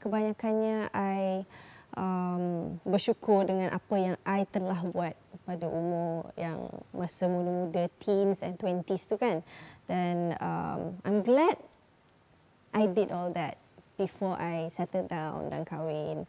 Kebanyakannya 0.00 0.88
I 0.96 1.44
um, 1.92 2.76
bersyukur 2.88 3.44
dengan 3.44 3.68
apa 3.68 3.94
yang 4.00 4.16
I 4.24 4.48
telah 4.48 4.80
buat 4.88 5.12
pada 5.44 5.68
umur 5.68 6.32
yang 6.40 6.72
masa 6.96 7.28
muda-muda 7.28 7.92
teens 8.00 8.40
and 8.40 8.56
twenties 8.56 9.04
tu 9.04 9.20
kan. 9.20 9.44
Dan 9.84 10.40
um, 10.40 10.96
I'm 11.04 11.20
glad 11.20 11.60
I 12.72 12.88
did 12.88 13.12
all 13.12 13.28
that 13.36 13.60
before 14.00 14.40
I 14.40 14.72
settle 14.72 15.04
down 15.04 15.52
dan 15.52 15.68
kahwin. 15.68 16.24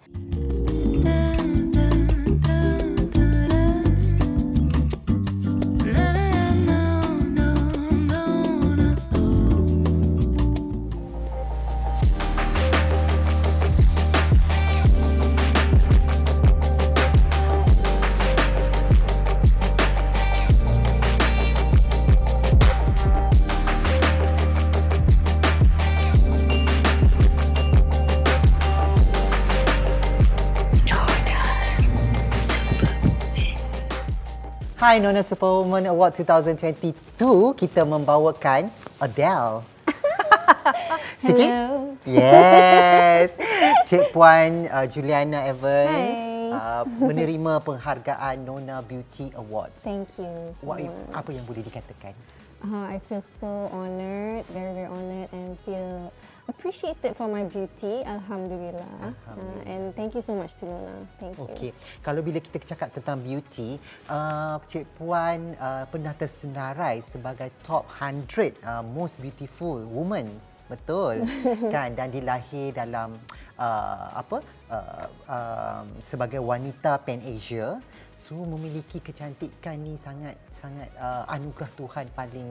Hai 34.81 34.97
Nona 34.97 35.21
Superwoman 35.21 35.85
Award 35.93 36.17
2022 36.25 37.53
kita 37.53 37.85
membawakan 37.85 38.73
Adele. 38.97 39.61
Sikit? 41.21 41.49
Hello. 41.53 41.93
Yes. 42.09 43.29
Cik 43.93 44.09
Puan 44.09 44.65
uh, 44.65 44.89
Juliana 44.89 45.45
Evans 45.45 46.17
uh, 46.49 46.81
menerima 46.97 47.61
penghargaan 47.61 48.41
Nona 48.41 48.81
Beauty 48.81 49.29
Awards. 49.37 49.85
Thank 49.85 50.17
you 50.17 50.49
so 50.57 50.65
What, 50.65 50.81
much. 50.81 51.13
apa 51.13 51.29
yang 51.29 51.45
boleh 51.45 51.61
dikatakan? 51.61 52.17
Uh, 52.65 52.89
I 52.89 52.97
feel 53.05 53.21
so 53.21 53.69
honored, 53.69 54.49
very, 54.49 54.73
very 54.73 54.89
honored 54.89 55.29
and 55.29 55.61
feel 55.61 56.09
appreciated 56.51 57.15
for 57.15 57.31
my 57.31 57.47
beauty. 57.47 58.03
Alhamdulillah. 58.03 59.15
Uh, 59.23 59.71
and 59.71 59.95
thank 59.95 60.11
you 60.11 60.21
so 60.21 60.35
much 60.35 60.51
to 60.59 60.67
Luna. 60.67 61.07
Thank 61.17 61.39
you. 61.39 61.47
Okey, 61.47 61.71
kalau 62.03 62.19
bila 62.19 62.43
kita 62.43 62.59
cakap 62.59 62.91
tentang 62.91 63.23
beauty, 63.23 63.79
uh, 64.11 64.59
Cik 64.67 64.85
Puan 64.99 65.55
uh, 65.55 65.87
pernah 65.87 66.11
tersenarai 66.11 66.99
sebagai 66.99 67.47
top 67.63 67.87
100 67.87 68.59
uh, 68.61 68.83
most 68.83 69.17
beautiful 69.23 69.79
women. 69.87 70.27
Betul. 70.67 71.23
kan 71.73 71.95
dan 71.95 72.11
dilahir 72.11 72.75
dalam 72.75 73.15
uh, 73.55 74.07
apa? 74.15 74.43
Uh, 74.71 75.07
uh, 75.27 75.83
sebagai 76.03 76.43
wanita 76.43 76.99
Pan 77.03 77.19
Asia. 77.23 77.79
So 78.15 78.37
memiliki 78.37 79.01
kecantikan 79.01 79.81
ni 79.81 79.97
sangat 79.97 80.37
sangat 80.53 80.87
uh, 80.95 81.25
anugerah 81.27 81.71
Tuhan 81.75 82.05
paling 82.15 82.49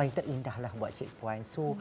paling 0.00 0.16
terindah 0.16 0.56
lah 0.64 0.72
buat 0.80 0.96
Cik 0.96 1.12
Puan. 1.20 1.44
So 1.44 1.76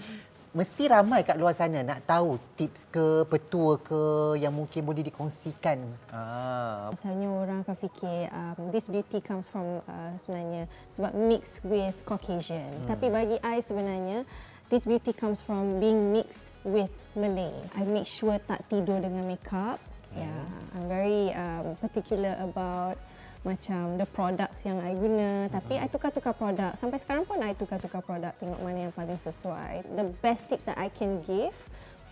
mesti 0.50 0.90
ramai 0.90 1.22
kat 1.22 1.38
luar 1.38 1.54
sana 1.54 1.86
nak 1.86 2.02
tahu 2.10 2.42
tips 2.58 2.90
ke 2.90 3.22
petua 3.30 3.78
ke 3.78 4.02
yang 4.42 4.50
mungkin 4.50 4.82
boleh 4.82 5.06
dikongsikan. 5.06 5.78
Ah, 6.10 6.90
Misalnya 6.90 7.30
orang 7.30 7.62
akan 7.62 7.78
fikir 7.78 8.34
um, 8.34 8.74
this 8.74 8.90
beauty 8.90 9.22
comes 9.22 9.46
from 9.46 9.86
uh, 9.86 10.14
sebenarnya 10.18 10.66
sebab 10.90 11.14
mixed 11.14 11.62
with 11.62 11.94
Caucasian. 12.02 12.74
Hmm. 12.74 12.90
Tapi 12.90 13.14
bagi 13.14 13.38
I 13.46 13.62
sebenarnya 13.62 14.26
this 14.74 14.90
beauty 14.90 15.14
comes 15.14 15.38
from 15.38 15.78
being 15.78 16.10
mixed 16.10 16.50
with 16.66 16.90
Malay. 17.14 17.54
I 17.78 17.86
make 17.86 18.10
sure 18.10 18.42
tak 18.42 18.66
tidur 18.74 19.06
dengan 19.06 19.30
makeup. 19.30 19.78
Yeah, 20.18 20.50
I'm 20.74 20.90
very 20.90 21.30
um, 21.38 21.78
particular 21.78 22.34
about 22.42 22.98
macam 23.44 23.96
the 23.96 24.08
products 24.10 24.68
yang 24.68 24.84
I 24.84 24.92
guna. 24.96 25.48
Tapi 25.48 25.80
I 25.80 25.88
tukar-tukar 25.88 26.36
produk. 26.36 26.76
Sampai 26.76 27.00
sekarang 27.00 27.24
pun 27.24 27.40
I 27.40 27.56
tukar-tukar 27.56 28.04
produk 28.04 28.36
tengok 28.36 28.60
mana 28.60 28.90
yang 28.90 28.94
paling 28.94 29.20
sesuai. 29.20 29.88
The 29.96 30.12
best 30.20 30.52
tips 30.52 30.68
that 30.68 30.76
I 30.76 30.92
can 30.92 31.24
give 31.24 31.56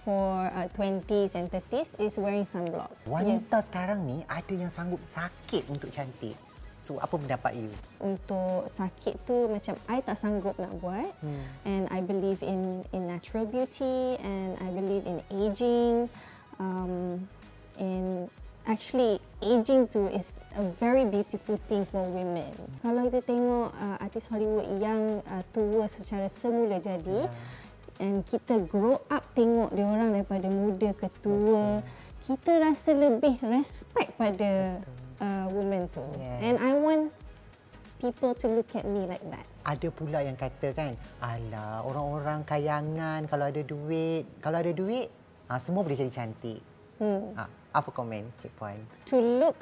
for 0.07 0.47
uh, 0.55 0.71
20s 0.71 1.35
and 1.35 1.51
30s 1.51 1.99
is 1.99 2.15
wearing 2.15 2.47
sunblock. 2.47 2.95
Wanita 3.03 3.59
sekarang 3.59 4.07
ni 4.07 4.23
ada 4.31 4.53
yang 4.55 4.71
sanggup 4.71 5.03
sakit 5.03 5.67
untuk 5.67 5.91
cantik. 5.91 6.39
So 6.79 6.95
apa 7.03 7.19
pendapat 7.19 7.59
you? 7.59 7.67
untuk 7.99 8.69
sakit 8.71 9.27
tu 9.27 9.51
macam 9.51 9.75
I 9.91 9.99
tak 9.99 10.15
sanggup 10.15 10.55
nak 10.55 10.71
buat. 10.79 11.11
Hmm. 11.19 11.43
and 11.67 11.83
I 11.91 11.99
believe 11.99 12.39
in 12.39 12.87
in 12.95 13.09
natural 13.09 13.43
beauty 13.43 14.15
and 14.23 14.55
I 14.63 14.71
believe 14.71 15.03
in 15.03 15.19
aging 15.27 16.07
um, 16.61 17.27
in 17.75 18.31
actually 18.67 19.17
aging 19.39 19.87
tu 19.87 20.11
is 20.11 20.37
a 20.59 20.63
very 20.77 21.07
beautiful 21.07 21.55
thing 21.65 21.87
for 21.87 22.03
women 22.03 22.51
kalau 22.83 23.07
kita 23.07 23.23
tengok 23.23 23.71
uh, 23.71 23.97
artis 23.97 24.27
Hollywood 24.27 24.67
yang 24.77 25.23
uh, 25.25 25.43
tua 25.49 25.87
secara 25.87 26.27
semula 26.27 26.77
jadi 26.77 27.25
Ya. 27.25 27.31
and 27.97 28.21
kita 28.27 28.61
grow 28.67 29.01
up 29.09 29.23
tengok 29.33 29.73
dia 29.73 29.87
orang 29.87 30.13
daripada 30.13 30.45
muda 30.51 30.93
ke 30.93 31.07
tua 31.17 31.81
kita 32.27 32.61
rasa 32.61 32.91
lebih 32.93 33.39
respect 33.41 34.13
pada 34.13 34.83
uh, 35.17 35.45
women 35.49 35.87
tu 35.89 36.03
Yes. 36.19 36.39
and 36.43 36.55
I 36.59 36.75
want 36.75 37.09
people 37.97 38.37
to 38.37 38.45
look 38.51 38.69
at 38.77 38.85
me 38.85 39.09
like 39.09 39.25
that. 39.33 39.41
Ada 39.65 39.89
pula 39.89 40.21
yang 40.21 40.37
kata 40.37 40.69
kan, 40.69 40.93
alah 41.17 41.81
orang-orang 41.81 42.45
kayangan 42.45 43.25
kalau 43.25 43.49
ada 43.49 43.65
duit, 43.65 44.21
kalau 44.37 44.61
ada 44.61 44.69
duit, 44.69 45.09
ha, 45.49 45.57
semua 45.57 45.81
boleh 45.81 45.97
jadi 45.97 46.13
cantik. 46.13 46.61
Hmm. 47.01 47.33
Ha, 47.33 47.49
apa 47.77 47.89
komen 47.93 48.25
Cik 48.41 48.51
Puan? 48.57 48.77
To 49.13 49.21
look 49.21 49.57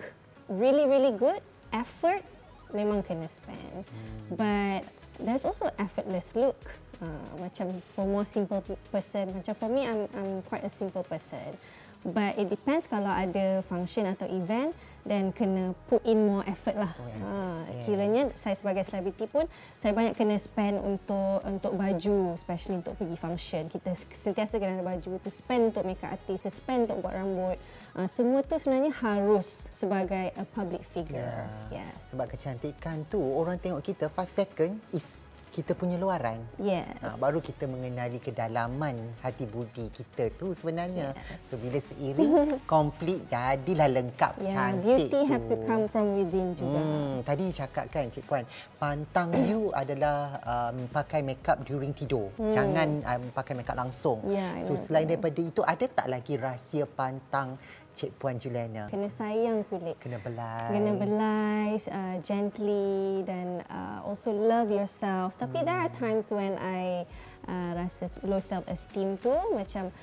really 0.48 0.88
really 0.88 1.12
good, 1.12 1.44
effort 1.76 2.24
memang 2.72 3.04
kena 3.04 3.28
spend. 3.28 3.84
Hmm. 3.84 4.40
But 4.40 4.82
there's 5.20 5.44
also 5.44 5.68
effortless 5.76 6.32
look. 6.36 6.58
Uh, 7.04 7.44
macam 7.44 7.84
for 7.92 8.08
more 8.08 8.24
simple 8.24 8.64
pe- 8.64 8.80
person, 8.88 9.28
macam 9.36 9.52
for 9.52 9.68
me 9.68 9.84
I'm 9.84 10.08
I'm 10.16 10.40
quite 10.48 10.64
a 10.64 10.72
simple 10.72 11.04
person. 11.04 11.60
But 12.06 12.38
it 12.38 12.54
depends 12.54 12.86
kalau 12.86 13.10
ada 13.10 13.66
function 13.66 14.06
atau 14.06 14.30
event 14.30 14.78
then 15.06 15.30
kena 15.30 15.78
put 15.86 16.02
in 16.02 16.26
more 16.26 16.42
effort 16.46 16.74
lah. 16.74 16.90
Oh, 16.98 17.06
Ha, 17.06 17.34
yes. 17.70 17.86
kiranya 17.86 18.24
saya 18.34 18.58
sebagai 18.58 18.82
selebriti 18.82 19.30
pun 19.30 19.46
saya 19.78 19.94
banyak 19.94 20.18
kena 20.18 20.38
spend 20.38 20.82
untuk 20.82 21.46
untuk 21.46 21.74
baju, 21.78 22.34
especially 22.34 22.82
untuk 22.82 22.98
pergi 22.98 23.18
function. 23.18 23.70
Kita 23.70 23.94
sentiasa 23.94 24.58
kena 24.58 24.82
ada 24.82 24.86
baju, 24.86 25.22
kita 25.22 25.30
spend 25.30 25.74
untuk 25.74 25.86
makeup 25.86 26.14
artist, 26.14 26.42
kita 26.42 26.50
spend 26.50 26.90
untuk 26.90 27.06
buat 27.06 27.14
rambut. 27.14 27.58
Uh, 27.94 28.10
semua 28.10 28.42
tu 28.42 28.58
sebenarnya 28.58 28.94
harus 28.98 29.70
sebagai 29.72 30.34
a 30.34 30.46
public 30.46 30.82
figure. 30.90 31.46
Ya. 31.70 31.86
Yes. 31.86 32.14
Sebab 32.14 32.26
kecantikan 32.30 33.06
tu 33.06 33.22
orang 33.22 33.62
tengok 33.62 33.86
kita 33.86 34.10
5 34.10 34.26
second 34.26 34.78
is 34.90 35.18
kita 35.56 35.72
punya 35.72 35.96
luaran. 35.96 36.44
yes. 36.60 36.84
Ha, 37.00 37.16
baru 37.16 37.40
kita 37.40 37.64
mengenali 37.64 38.20
kedalaman 38.20 39.00
hati 39.24 39.48
budi 39.48 39.88
kita 39.88 40.28
tu 40.36 40.52
sebenarnya. 40.52 41.16
Yes. 41.16 41.48
So 41.48 41.56
bila 41.56 41.80
seiring 41.80 42.60
komplit 42.72 43.24
jadilah 43.32 43.88
lengkap 43.88 44.34
Yeah, 44.36 44.52
cantik 44.52 45.08
beauty 45.08 45.16
tu. 45.16 45.20
have 45.32 45.46
to 45.48 45.56
come 45.64 45.88
from 45.88 46.20
within 46.20 46.52
juga. 46.60 46.80
Hmm, 46.84 47.16
tadi 47.24 47.46
cakap 47.56 47.88
kan 47.88 48.12
Cik 48.12 48.28
Puan, 48.28 48.44
pantang 48.76 49.32
you 49.48 49.72
adalah 49.72 50.44
um, 50.44 50.92
pakai 50.92 51.24
makeup 51.24 51.64
during 51.64 51.96
tidur. 51.96 52.28
Hmm. 52.36 52.52
Jangan 52.52 52.90
um, 53.08 53.24
pakai 53.32 53.56
makeup 53.56 53.80
langsung. 53.80 54.20
I 54.28 54.60
so 54.68 54.76
know. 54.76 54.84
selain 54.84 55.08
daripada 55.08 55.40
itu 55.40 55.64
ada 55.64 55.86
tak 55.88 56.12
lagi 56.12 56.36
rahsia 56.36 56.84
pantang 56.84 57.56
Cik 57.96 58.12
Puan 58.20 58.36
Juliana? 58.36 58.92
Kena 58.92 59.08
sayang 59.08 59.64
kulit. 59.72 59.96
Kena 60.04 60.20
belai. 60.20 60.68
Kena 60.68 60.92
belai 61.00 61.80
uh, 61.88 62.20
gently 62.20 63.24
dan 63.24 63.64
uh, 63.72 64.04
also 64.04 64.36
love 64.36 64.68
yourself. 64.68 65.32
Tapi 65.40 65.64
there 65.64 65.80
are 65.80 65.88
times 65.96 66.28
when 66.28 66.60
I 66.60 67.08
uh, 67.48 67.72
rasa 67.80 68.12
low 68.28 68.44
self 68.44 68.68
esteem 68.68 69.16
tu 69.24 69.32
macam 69.56 69.96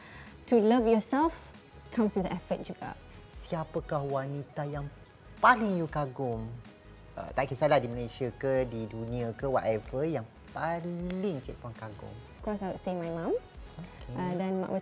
to 0.48 0.56
love 0.56 0.88
yourself 0.88 1.36
comes 1.92 2.16
with 2.16 2.24
effort 2.32 2.64
juga. 2.64 2.96
Siapakah 3.28 4.00
wanita 4.00 4.64
yang 4.64 4.88
paling 5.44 5.76
you 5.76 5.84
kagum? 5.84 6.48
Uh, 7.12 7.28
tak 7.36 7.52
kisahlah 7.52 7.76
di 7.76 7.92
Malaysia 7.92 8.32
ke, 8.40 8.64
di 8.64 8.88
dunia 8.88 9.36
ke, 9.36 9.44
whatever 9.44 10.08
yang 10.08 10.24
paling 10.56 11.44
Cik 11.44 11.60
Puan 11.60 11.76
kagum. 11.76 12.16
Of 12.40 12.40
course 12.40 12.64
I 12.64 12.72
would 12.72 12.80
say 12.80 12.96
my 12.96 13.12
mom. 13.12 13.36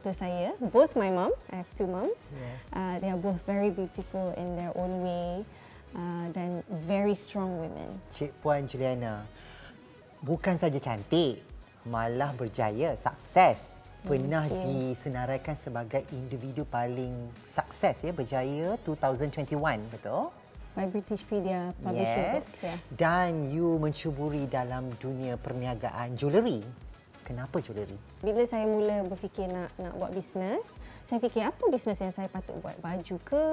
Okay. 0.00 0.08
Uh, 0.08 0.12
betul 0.12 0.14
saya, 0.16 0.48
both 0.72 0.96
my 0.96 1.12
mom, 1.12 1.32
I 1.52 1.60
have 1.60 1.70
two 1.76 1.86
moms. 1.86 2.32
Yes. 2.32 2.72
Uh, 2.72 2.96
they 3.00 3.12
are 3.12 3.20
both 3.20 3.40
very 3.44 3.68
beautiful 3.68 4.32
in 4.36 4.56
their 4.56 4.72
own 4.72 5.04
way 5.04 5.44
uh, 5.92 6.32
dan 6.32 6.64
very 6.88 7.12
strong 7.12 7.60
women. 7.60 8.00
Cik 8.08 8.32
Puan 8.40 8.64
Juliana, 8.64 9.28
bukan 10.24 10.56
saja 10.56 10.80
cantik, 10.80 11.44
malah 11.84 12.32
berjaya, 12.32 12.96
sukses. 12.96 13.76
Pernah 14.00 14.48
you. 14.48 14.96
disenaraikan 14.96 15.60
sebagai 15.60 16.08
individu 16.16 16.64
paling 16.64 17.12
sukses 17.44 18.00
ya, 18.00 18.16
berjaya 18.16 18.80
2021, 18.88 19.60
betul? 19.92 20.32
By 20.72 20.88
Britishpedia 20.88 21.76
publishing 21.84 22.40
yes. 22.40 22.48
Yeah. 22.64 22.80
Dan 22.88 23.52
you 23.52 23.76
mencuburi 23.76 24.48
dalam 24.48 24.96
dunia 24.96 25.36
perniagaan 25.36 26.16
jewellery. 26.16 26.64
Kenapa 27.30 27.62
jewellery? 27.62 27.94
Bila 28.26 28.42
saya 28.42 28.66
mula 28.66 29.06
berfikir 29.06 29.46
nak 29.46 29.70
nak 29.78 29.94
buat 29.94 30.10
bisnes, 30.10 30.74
saya 31.06 31.22
fikir 31.22 31.46
apa 31.46 31.62
bisnes 31.70 32.02
yang 32.02 32.10
saya 32.10 32.26
patut 32.26 32.58
buat? 32.58 32.74
Baju 32.82 33.16
ke? 33.22 33.46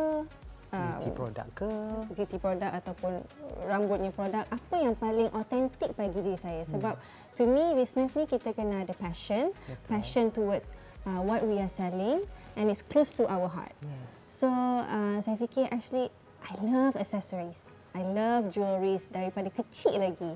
Beauty 0.67 1.11
product 1.15 1.49
ke? 1.55 1.71
Beauty 2.11 2.37
product 2.41 2.73
ataupun 2.83 3.23
rambutnya 3.69 4.11
produk. 4.11 4.43
Apa 4.51 4.75
yang 4.81 4.97
paling 4.99 5.31
autentik 5.31 5.95
bagi 5.95 6.19
diri 6.19 6.35
saya? 6.35 6.65
Sebab 6.67 6.97
hmm. 6.97 7.37
to 7.39 7.47
me, 7.47 7.77
bisnes 7.77 8.11
ni 8.17 8.25
kita 8.27 8.51
kena 8.51 8.83
ada 8.83 8.91
passion. 8.97 9.53
Betul. 9.53 9.87
Passion 9.87 10.25
towards 10.33 10.73
uh, 11.07 11.21
what 11.23 11.45
we 11.45 11.61
are 11.61 11.71
selling 11.71 12.25
and 12.59 12.67
it's 12.67 12.83
close 12.83 13.13
to 13.15 13.23
our 13.29 13.47
heart. 13.47 13.71
Yes. 13.79 14.11
So, 14.27 14.49
uh, 14.49 15.23
saya 15.23 15.37
fikir 15.39 15.71
actually, 15.71 16.11
I 16.43 16.53
love 16.59 16.99
accessories. 16.99 17.69
I 17.95 18.03
love 18.03 18.53
jewelries 18.53 19.09
daripada 19.09 19.49
kecil 19.49 19.97
lagi. 19.97 20.35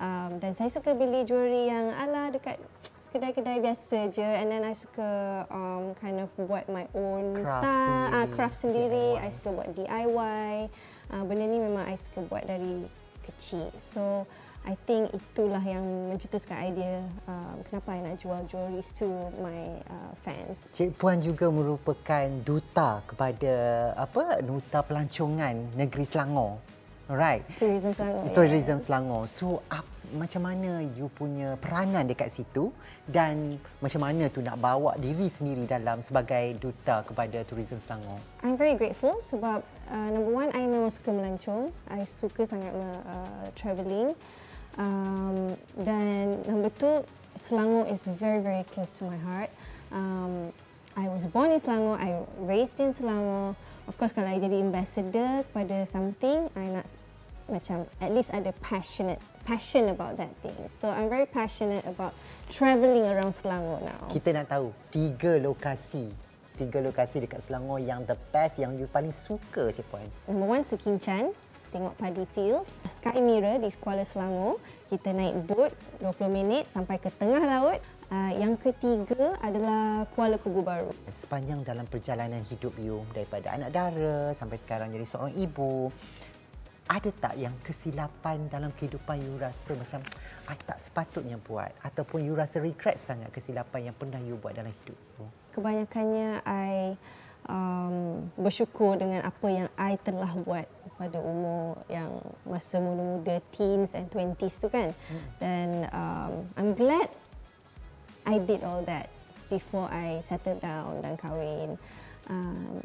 Um, 0.00 0.40
dan 0.40 0.56
saya 0.56 0.72
suka 0.72 0.96
beli 0.96 1.28
jewelry 1.28 1.68
yang 1.68 1.92
ala 1.92 2.32
dekat 2.32 2.56
kedai-kedai 3.12 3.60
biasa 3.60 4.08
je 4.08 4.24
and 4.24 4.48
then 4.48 4.64
I 4.64 4.72
suka 4.72 5.44
um, 5.52 5.92
kind 6.00 6.24
of 6.24 6.32
buat 6.40 6.70
my 6.72 6.88
own 6.96 7.36
craft 7.36 7.60
style, 7.60 7.76
sendiri. 7.76 8.16
Uh, 8.16 8.26
craft 8.32 8.56
sendiri. 8.56 9.06
DIY. 9.12 9.20
I 9.20 9.28
suka 9.28 9.48
buat 9.52 9.68
DIY. 9.76 10.52
Uh, 11.10 11.22
benda 11.26 11.44
ni 11.44 11.58
memang 11.60 11.84
I 11.84 11.96
suka 12.00 12.22
buat 12.24 12.48
dari 12.48 12.86
kecil. 13.26 13.68
So, 13.76 14.24
I 14.60 14.76
think 14.84 15.08
itulah 15.16 15.60
yang 15.64 15.84
mencetuskan 16.12 16.56
idea 16.60 17.00
uh, 17.24 17.56
kenapa 17.64 17.96
I 17.96 18.04
nak 18.04 18.20
jual 18.20 18.44
jewelries 18.44 18.92
to 19.00 19.08
my 19.40 19.80
uh, 19.88 20.12
fans. 20.20 20.68
Cik 20.76 21.00
Puan 21.00 21.18
juga 21.24 21.48
merupakan 21.48 22.28
duta 22.44 23.00
kepada 23.08 23.52
apa 23.96 24.44
duta 24.44 24.84
pelancongan 24.84 25.76
negeri 25.76 26.04
Selangor. 26.04 26.60
Alright. 27.10 27.42
Tourism 27.58 27.90
Selangor. 27.90 28.22
So, 28.22 28.34
tourism 28.38 28.78
yeah. 28.78 28.84
Selangor. 28.86 29.22
So 29.26 29.46
up, 29.66 29.82
macam 30.14 30.46
mana 30.46 30.86
you 30.94 31.10
punya 31.10 31.58
peranan 31.58 32.06
dekat 32.06 32.30
situ 32.30 32.70
dan 33.10 33.58
macam 33.82 34.06
mana 34.06 34.30
tu 34.30 34.38
nak 34.46 34.62
bawa 34.62 34.94
diri 34.94 35.26
sendiri 35.26 35.66
dalam 35.66 35.98
sebagai 36.06 36.54
duta 36.62 37.02
kepada 37.02 37.42
tourism 37.42 37.82
Selangor? 37.82 38.22
I'm 38.46 38.54
very 38.54 38.78
grateful 38.78 39.18
sebab 39.18 39.58
uh, 39.90 40.08
number 40.14 40.30
one 40.30 40.54
I 40.54 40.62
memang 40.62 40.94
suka 40.94 41.10
melancong. 41.10 41.74
I 41.90 42.06
suka 42.06 42.46
sangat 42.46 42.70
uh, 42.78 43.46
travelling. 43.58 44.14
Um, 44.78 45.58
dan 45.82 46.46
number 46.46 46.70
two, 46.78 47.02
Selangor 47.34 47.90
is 47.90 48.06
very 48.06 48.38
very 48.38 48.62
close 48.70 48.94
to 49.02 49.10
my 49.10 49.18
heart. 49.18 49.50
Um, 49.90 50.54
I 50.94 51.10
was 51.10 51.26
born 51.26 51.50
in 51.50 51.58
Selangor, 51.58 51.98
I 51.98 52.22
raised 52.38 52.78
in 52.78 52.94
Selangor. 52.94 53.58
Of 53.90 53.98
course, 53.98 54.14
kalau 54.14 54.30
I 54.30 54.38
jadi 54.38 54.62
ambassador 54.62 55.42
kepada 55.50 55.82
something, 55.82 56.46
I 56.54 56.78
nak 56.78 56.86
macam 57.50 57.84
at 57.98 58.10
least 58.14 58.30
ada 58.30 58.54
passionate 58.62 59.18
passion 59.44 59.90
about 59.90 60.16
that 60.16 60.30
thing. 60.40 60.56
So 60.70 60.88
I'm 60.88 61.10
very 61.10 61.26
passionate 61.26 61.82
about 61.84 62.14
travelling 62.48 63.04
around 63.04 63.34
Selangor 63.34 63.82
now. 63.82 64.06
Kita 64.08 64.30
nak 64.30 64.46
tahu 64.46 64.70
tiga 64.94 65.36
lokasi, 65.42 66.08
tiga 66.54 66.78
lokasi 66.78 67.26
dekat 67.26 67.42
Selangor 67.42 67.82
yang 67.82 68.06
the 68.06 68.14
best, 68.30 68.62
yang 68.62 68.78
you 68.78 68.86
paling 68.86 69.10
suka, 69.10 69.74
Cik 69.74 69.86
Puan. 69.90 70.06
Number 70.30 70.46
one, 70.46 70.62
Sekinchan 70.62 71.34
tengok 71.70 71.94
Paddy 71.96 72.26
Field. 72.34 72.66
Sky 72.90 73.18
Mirror 73.22 73.62
di 73.62 73.70
Kuala 73.78 74.02
Selangor. 74.02 74.58
Kita 74.90 75.14
naik 75.14 75.46
boat 75.46 75.72
20 76.02 76.26
minit 76.30 76.66
sampai 76.70 76.98
ke 76.98 77.08
tengah 77.14 77.42
laut. 77.42 77.78
Uh, 78.10 78.34
yang 78.34 78.58
ketiga 78.58 79.38
adalah 79.38 80.02
Kuala 80.18 80.34
Kubu 80.34 80.66
Baru. 80.66 80.90
Sepanjang 81.14 81.62
dalam 81.62 81.86
perjalanan 81.86 82.42
hidup 82.42 82.74
you 82.82 83.06
daripada 83.14 83.54
anak 83.54 83.70
dara 83.70 84.34
sampai 84.34 84.58
sekarang 84.58 84.90
jadi 84.90 85.06
seorang 85.06 85.30
ibu, 85.38 85.94
ada 86.90 87.10
tak 87.22 87.38
yang 87.38 87.54
kesilapan 87.62 88.50
dalam 88.50 88.74
kehidupan 88.74 89.22
you 89.22 89.38
rasa 89.38 89.78
macam 89.78 90.02
I 90.50 90.58
tak 90.58 90.82
sepatutnya 90.82 91.38
buat 91.38 91.70
ataupun 91.86 92.26
you 92.26 92.34
rasa 92.34 92.58
regret 92.58 92.98
sangat 92.98 93.30
kesilapan 93.30 93.90
yang 93.90 93.94
pernah 93.94 94.18
you 94.18 94.34
buat 94.34 94.58
dalam 94.58 94.74
hidup 94.82 94.98
you? 94.98 95.24
Kebanyakannya 95.54 96.42
I 96.42 96.98
um, 97.46 98.26
bersyukur 98.34 98.98
dengan 98.98 99.22
apa 99.22 99.46
yang 99.46 99.68
I 99.78 99.94
telah 100.02 100.34
buat 100.42 100.66
pada 100.98 101.22
umur 101.22 101.78
yang 101.86 102.10
masa 102.42 102.82
muda-muda 102.82 103.38
teens 103.54 103.94
and 103.94 104.10
twenties 104.10 104.58
tu 104.58 104.66
kan. 104.66 104.90
Hmm. 104.90 105.22
Dan 105.38 105.68
um, 105.94 106.32
I'm 106.58 106.70
glad 106.74 107.06
I 108.26 108.42
did 108.42 108.66
all 108.66 108.82
that 108.90 109.08
before 109.46 109.86
I 109.94 110.26
settle 110.26 110.58
down 110.58 111.06
dan 111.06 111.14
kahwin. 111.16 111.78
Um, 112.26 112.82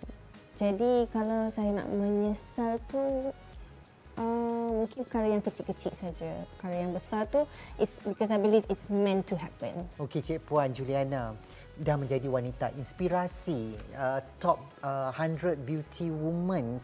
jadi 0.56 1.10
kalau 1.12 1.50
saya 1.51 1.74
nak 1.74 1.90
menyesal 1.92 2.80
tu 2.88 3.34
uh, 4.18 4.70
mungkin 4.86 5.08
perkara 5.08 5.28
yang 5.32 5.44
kecil-kecil 5.44 5.94
saja. 5.96 6.30
Perkara 6.58 6.76
yang 6.76 6.92
besar 6.92 7.28
tu 7.28 7.44
is 7.80 7.96
because 8.04 8.32
I 8.32 8.40
believe 8.40 8.68
it's 8.68 8.88
meant 8.92 9.28
to 9.32 9.36
happen. 9.40 9.88
Okey 10.00 10.22
Cik 10.22 10.44
Puan 10.48 10.72
Juliana. 10.72 11.36
Dah 11.76 12.00
menjadi 12.00 12.32
wanita 12.32 12.72
inspirasi 12.80 13.76
uh, 14.00 14.24
top 14.40 14.64
uh, 14.80 15.12
100 15.12 15.60
beauty 15.68 16.08
women 16.08 16.80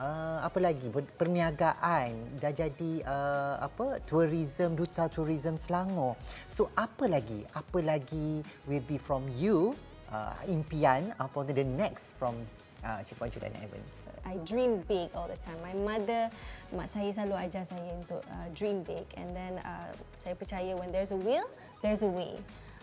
uh, 0.00 0.40
apa 0.40 0.58
lagi? 0.58 0.88
Perniagaan. 0.92 2.40
Dah 2.40 2.52
jadi 2.52 3.04
uh, 3.04 3.60
apa? 3.60 4.00
Tourism 4.08 4.72
duta 4.72 5.12
tourism 5.12 5.60
Selangor. 5.60 6.16
So 6.48 6.72
apa 6.72 7.04
lagi? 7.08 7.44
Apa 7.52 7.84
lagi 7.84 8.40
will 8.64 8.84
be 8.88 8.96
from 8.96 9.28
you 9.36 9.76
uh, 10.08 10.36
impian 10.48 11.12
apa 11.20 11.44
the 11.48 11.64
next 11.64 12.16
from 12.16 12.36
uh, 12.80 13.04
Cik 13.04 13.20
Puan 13.20 13.28
Juliana 13.28 13.60
Evans 13.60 14.01
I 14.24 14.38
dream 14.46 14.82
big 14.86 15.10
all 15.14 15.26
the 15.26 15.38
time. 15.42 15.58
My 15.62 15.74
mother, 15.74 16.30
mak 16.72 16.88
saya 16.88 17.10
selalu 17.10 17.36
ajar 17.48 17.64
saya 17.66 17.90
untuk 17.94 18.22
uh, 18.26 18.48
dream 18.54 18.86
big. 18.86 19.04
And 19.18 19.34
then 19.34 19.58
uh, 19.62 19.90
saya 20.18 20.34
percaya 20.38 20.72
when 20.78 20.94
there's 20.94 21.10
a 21.10 21.18
will, 21.18 21.46
there's 21.82 22.06
a 22.06 22.10
way. 22.10 22.38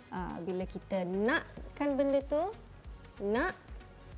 Uh, 0.09 0.37
bila 0.43 0.65
kita 0.65 1.05
nakkan 1.05 1.95
benda 1.95 2.19
tu, 2.25 2.49
nak 3.23 3.53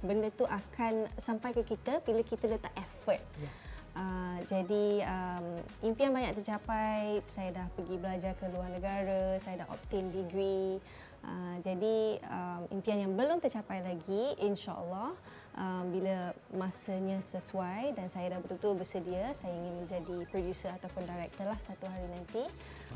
benda 0.02 0.34
tu 0.34 0.50
akan 0.50 1.06
sampai 1.22 1.54
ke 1.54 1.62
kita 1.62 2.02
bila 2.02 2.26
kita 2.26 2.50
letak 2.50 2.74
effort. 2.78 3.22
Yeah. 3.38 3.54
Uh, 3.92 4.40
jadi 4.48 5.04
um, 5.04 5.46
impian 5.84 6.16
banyak 6.16 6.32
tercapai. 6.40 7.20
Saya 7.28 7.52
dah 7.52 7.68
pergi 7.76 7.96
belajar 8.00 8.32
ke 8.40 8.48
luar 8.50 8.72
negara, 8.72 9.36
saya 9.38 9.62
dah 9.62 9.68
obtain 9.68 10.08
degree. 10.10 10.80
Uh, 11.22 11.58
jadi 11.62 12.18
um, 12.26 12.62
impian 12.74 13.06
yang 13.06 13.14
belum 13.14 13.38
tercapai 13.38 13.86
lagi, 13.86 14.36
insya-Allah 14.42 15.14
um, 15.58 15.84
bila 15.92 16.32
masanya 16.56 17.20
sesuai 17.20 17.96
dan 17.96 18.08
saya 18.08 18.38
dah 18.38 18.40
betul-betul 18.40 18.80
bersedia 18.80 19.32
saya 19.36 19.52
ingin 19.52 19.74
menjadi 19.84 20.18
producer 20.32 20.72
ataupun 20.80 21.04
director 21.04 21.46
lah 21.48 21.60
satu 21.64 21.86
hari 21.88 22.08
nanti 22.12 22.44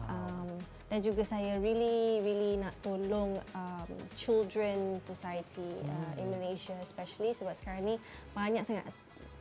um, 0.08 0.48
dan 0.88 1.00
juga 1.04 1.26
saya 1.28 1.60
really 1.60 2.24
really 2.24 2.56
nak 2.60 2.76
tolong 2.80 3.40
um, 3.56 3.90
children 4.16 5.00
society 5.02 5.72
uh, 5.84 5.92
hmm. 5.92 6.06
uh, 6.16 6.22
in 6.22 6.28
Malaysia 6.32 6.76
especially 6.84 7.36
sebab 7.36 7.56
sekarang 7.58 7.84
ni 7.84 7.96
banyak 8.32 8.64
sangat 8.64 8.88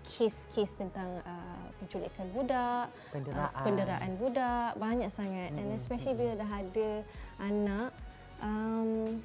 kes-kes 0.05 0.77
tentang 0.77 1.09
uh, 1.25 1.65
penculikan 1.81 2.29
budak, 2.37 2.93
penderaan. 3.09 3.49
Uh, 3.49 3.65
penderaan 3.65 4.13
budak 4.21 4.71
banyak 4.77 5.09
sangat 5.09 5.49
hmm. 5.55 5.61
and 5.65 5.69
especially 5.81 6.13
bila 6.13 6.37
dah 6.37 6.51
ada 6.61 6.91
anak 7.41 7.89
um, 8.45 9.19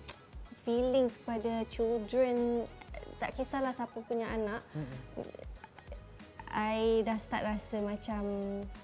feelings 0.64 1.20
pada 1.28 1.68
children 1.68 2.64
tak 3.20 3.36
kisahlah 3.36 3.76
siapa 3.76 4.00
punya 4.08 4.32
anak 4.32 4.64
mm-hmm. 4.72 5.48
I 6.50 7.06
dah 7.06 7.20
start 7.22 7.46
rasa 7.46 7.78
macam 7.78 8.24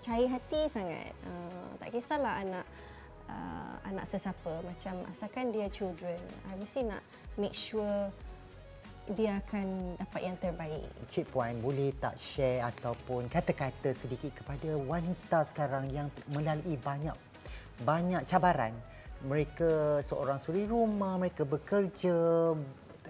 cair 0.06 0.30
hati 0.30 0.70
sangat 0.70 1.16
uh, 1.26 1.72
tak 1.82 1.90
kisahlah 1.96 2.44
anak 2.44 2.66
uh, 3.32 3.76
anak 3.90 4.06
sesiapa 4.06 4.62
macam 4.62 5.02
asalkan 5.10 5.50
dia 5.50 5.66
children 5.72 6.20
I 6.52 6.60
mesti 6.60 6.86
nak 6.86 7.02
make 7.40 7.56
sure 7.56 8.12
dia 9.06 9.38
akan 9.38 10.02
dapat 10.02 10.22
yang 10.26 10.38
terbaik. 10.42 10.90
Cik 11.14 11.30
Puan, 11.30 11.62
boleh 11.62 11.94
tak 11.94 12.18
share 12.18 12.66
ataupun 12.66 13.30
kata-kata 13.30 13.94
sedikit 13.94 14.34
kepada 14.34 14.74
wanita 14.82 15.46
sekarang 15.46 15.94
yang 15.94 16.10
melalui 16.34 16.74
banyak 16.82 17.14
banyak 17.86 18.26
cabaran. 18.26 18.74
Mereka 19.24 20.04
seorang 20.04 20.42
suri 20.42 20.68
rumah, 20.68 21.16
mereka 21.16 21.48
bekerja, 21.48 22.52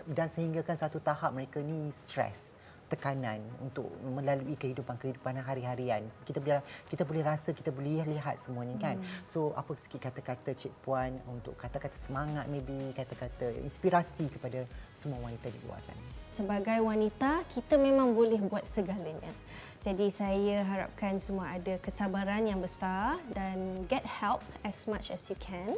dan 0.06 0.28
sehinggakan 0.30 0.78
satu 0.78 1.02
tahap 1.02 1.34
mereka 1.34 1.64
ni 1.64 1.90
stres 1.90 2.54
tekanan 2.86 3.42
untuk 3.66 3.90
melalui 4.06 4.54
kehidupan-kehidupan 4.54 5.42
hari-harian. 5.42 6.06
Kita 6.22 6.38
boleh 6.38 6.62
kita 6.86 7.02
boleh 7.02 7.24
rasa, 7.26 7.50
kita 7.50 7.74
boleh 7.74 8.06
lihat 8.06 8.38
semuanya 8.38 8.78
kan. 8.78 9.02
Hmm. 9.02 9.26
So 9.26 9.58
apa 9.58 9.74
sikit 9.74 10.06
kata-kata 10.06 10.54
Cik 10.54 10.86
Puan 10.86 11.18
untuk 11.26 11.58
kata-kata 11.58 11.98
semangat 11.98 12.46
maybe, 12.46 12.94
kata-kata 12.94 13.58
inspirasi 13.66 14.30
kepada 14.30 14.70
semua 14.94 15.18
wanita 15.26 15.50
di 15.50 15.58
luar 15.66 15.82
sana. 15.82 16.06
Sebagai 16.30 16.78
wanita, 16.86 17.42
kita 17.50 17.74
memang 17.82 18.14
boleh 18.14 18.38
buat 18.46 18.62
segalanya. 18.70 19.34
Jadi 19.86 20.10
saya 20.10 20.65
harapkan 20.65 21.22
semua 21.22 21.54
ada 21.54 21.77
kesabaran 21.77 22.42
yang 22.50 22.58
besar 22.58 23.22
dan 23.38 23.86
get 23.86 24.01
help 24.01 24.42
as 24.65 24.89
much 24.89 25.13
as 25.13 25.22
you 25.30 25.38
can. 25.38 25.77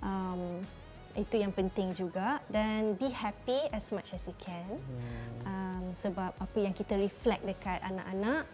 Um, 0.00 0.64
itu 1.12 1.36
yang 1.36 1.52
penting 1.52 1.92
juga 1.92 2.40
dan 2.48 2.96
be 2.96 3.12
happy 3.12 3.68
as 3.76 3.92
much 3.92 4.16
as 4.16 4.24
you 4.24 4.32
can 4.40 4.64
hmm. 4.64 5.44
um, 5.44 5.84
sebab 5.92 6.32
apa 6.32 6.56
yang 6.56 6.72
kita 6.72 6.96
reflect 6.96 7.44
dekat 7.44 7.84
anak-anak 7.84 8.48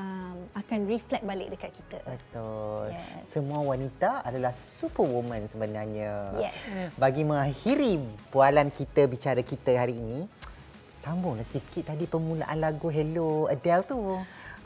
um, 0.00 0.36
akan 0.56 0.78
reflect 0.88 1.28
balik 1.28 1.52
dekat 1.52 1.76
kita. 1.76 2.00
Betul. 2.08 2.96
Yes. 2.96 3.28
Semua 3.28 3.60
wanita 3.60 4.24
adalah 4.24 4.56
superwoman 4.56 5.44
sebenarnya. 5.52 6.32
Yes. 6.40 6.96
Bagi 6.96 7.20
mengakhiri 7.28 8.00
bualan 8.32 8.72
kita 8.72 9.04
bicara 9.04 9.44
kita 9.44 9.76
hari 9.76 10.00
ini, 10.00 10.24
sambunglah 11.04 11.44
sikit 11.52 11.92
tadi 11.92 12.08
permulaan 12.08 12.56
lagu 12.56 12.88
Hello 12.88 13.52
Adele 13.52 13.84
tu. 13.84 14.00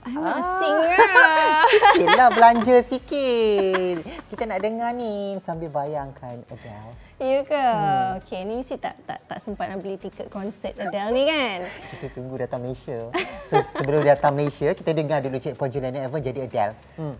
I 0.03 0.19
nak 0.19 0.43
sing 0.43 0.77
lah. 0.83 1.63
Sikitlah 1.95 2.29
belanja 2.35 2.77
sikit. 2.91 3.97
Kita 4.35 4.43
nak 4.51 4.59
dengar 4.59 4.91
ni 4.91 5.39
sambil 5.47 5.71
bayangkan 5.71 6.43
Adele. 6.51 6.93
Ya 7.23 7.47
ke? 7.47 7.55
Hmm. 7.55 8.19
Okey, 8.19 8.43
ni 8.43 8.59
mesti 8.59 8.83
tak 8.83 8.99
tak 9.07 9.23
tak 9.31 9.39
sempat 9.39 9.71
nak 9.71 9.79
beli 9.79 9.95
tiket 9.95 10.27
konsert 10.27 10.75
Adele 10.75 11.15
ni 11.15 11.23
kan? 11.23 11.59
Kita 11.95 12.07
tunggu 12.19 12.35
datang 12.35 12.67
Malaysia. 12.67 13.15
So, 13.47 13.63
sebelum 13.79 14.03
datang 14.03 14.35
Malaysia, 14.35 14.75
kita 14.75 14.91
dengar 14.91 15.23
dulu 15.23 15.39
Cik 15.39 15.55
Puan 15.55 15.71
Juliana 15.71 16.03
Evan 16.03 16.19
jadi 16.19 16.51
Adele. 16.51 16.75
Hmm. 16.99 17.17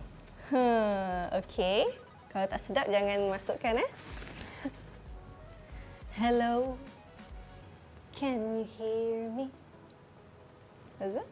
Hmm, 0.51 1.39
okey. 1.39 1.87
Kalau 2.35 2.45
tak 2.51 2.59
sedap 2.59 2.91
jangan 2.91 3.31
masukkan 3.31 3.79
eh. 3.79 3.89
Hello. 6.19 6.75
Can 8.11 8.59
you 8.59 8.67
hear 8.75 9.31
me? 9.31 9.47
Azza? 10.99 11.23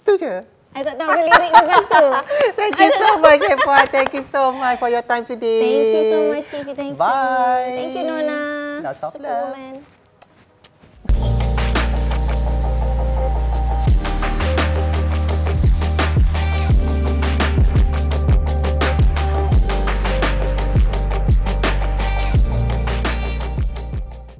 Itu 0.00 0.16
je. 0.16 0.46
I 0.74 0.82
tak 0.82 0.98
tahu 0.98 1.14
lirik 1.14 1.50
lepas 1.54 1.86
tu. 1.86 2.06
Thank 2.58 2.74
you 2.82 2.90
so 2.98 3.08
much, 3.22 3.46
Puan. 3.62 3.86
Thank 3.94 4.10
you 4.10 4.24
so 4.26 4.50
much 4.50 4.76
for 4.82 4.90
your 4.90 5.06
time 5.06 5.22
today. 5.22 5.62
Thank 5.62 5.94
you 5.94 6.04
so 6.10 6.18
much, 6.34 6.46
Kifi. 6.50 6.72
Thank 6.74 6.92
Bye. 6.98 7.70
you. 7.70 7.74
Thank 7.78 7.92
you, 7.94 8.04
Nona. 8.10 8.40
Lots 8.82 9.02
of 9.06 9.14
love. 9.22 9.93